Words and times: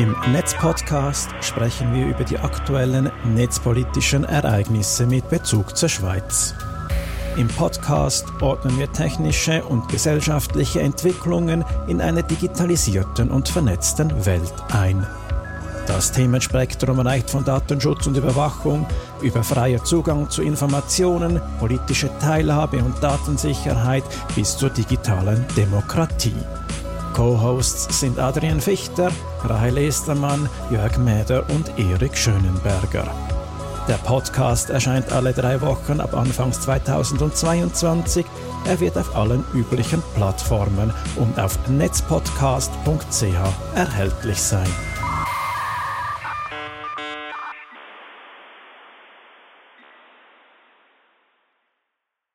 Im 0.00 0.16
Netzpodcast 0.32 1.28
sprechen 1.42 1.92
wir 1.92 2.06
über 2.06 2.24
die 2.24 2.38
aktuellen 2.38 3.10
netzpolitischen 3.34 4.24
Ereignisse 4.24 5.04
mit 5.04 5.28
Bezug 5.28 5.76
zur 5.76 5.90
Schweiz. 5.90 6.54
Im 7.36 7.48
Podcast 7.48 8.24
ordnen 8.40 8.78
wir 8.78 8.90
technische 8.90 9.62
und 9.62 9.90
gesellschaftliche 9.90 10.80
Entwicklungen 10.80 11.66
in 11.86 12.00
einer 12.00 12.22
digitalisierten 12.22 13.30
und 13.30 13.50
vernetzten 13.50 14.24
Welt 14.24 14.54
ein. 14.72 15.06
Das 15.86 16.12
Themenspektrum 16.12 16.98
reicht 17.00 17.28
von 17.28 17.44
Datenschutz 17.44 18.06
und 18.06 18.16
Überwachung 18.16 18.86
über 19.20 19.44
freier 19.44 19.84
Zugang 19.84 20.30
zu 20.30 20.40
Informationen, 20.40 21.42
politische 21.58 22.08
Teilhabe 22.20 22.78
und 22.78 23.02
Datensicherheit 23.02 24.04
bis 24.34 24.56
zur 24.56 24.70
digitalen 24.70 25.44
Demokratie. 25.58 26.32
Co-Hosts 27.14 28.00
sind 28.00 28.18
Adrian 28.18 28.60
Fichter, 28.60 29.10
Rahel 29.44 29.78
Estermann, 29.78 30.48
Jörg 30.70 30.96
Mäder 30.98 31.44
und 31.50 31.78
Erik 31.78 32.16
Schönenberger. 32.16 33.10
Der 33.88 33.94
Podcast 33.94 34.70
erscheint 34.70 35.10
alle 35.10 35.32
drei 35.32 35.60
Wochen 35.60 36.00
ab 36.00 36.14
Anfangs 36.14 36.60
2022. 36.60 38.24
Er 38.66 38.78
wird 38.78 38.96
auf 38.96 39.16
allen 39.16 39.44
üblichen 39.52 40.02
Plattformen 40.14 40.92
und 41.16 41.40
auf 41.40 41.58
netzpodcast.ch 41.68 43.24
erhältlich 43.74 44.40
sein. 44.40 44.68